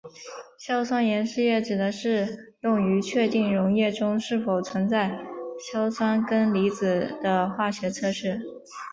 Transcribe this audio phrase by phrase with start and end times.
[0.57, 5.15] 硝酸盐试验指的是用于确定溶液中是否存在
[5.71, 8.41] 硝酸根离子的化学测试。